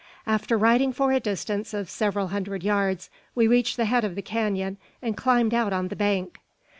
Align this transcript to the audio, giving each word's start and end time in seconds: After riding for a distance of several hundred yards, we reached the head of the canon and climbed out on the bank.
After 0.25 0.57
riding 0.57 0.93
for 0.93 1.11
a 1.11 1.19
distance 1.19 1.75
of 1.75 1.87
several 1.87 2.29
hundred 2.29 2.63
yards, 2.63 3.11
we 3.35 3.45
reached 3.45 3.77
the 3.77 3.85
head 3.85 4.03
of 4.03 4.15
the 4.15 4.23
canon 4.23 4.77
and 4.99 5.15
climbed 5.15 5.53
out 5.53 5.73
on 5.73 5.89
the 5.89 5.95
bank. 5.95 6.39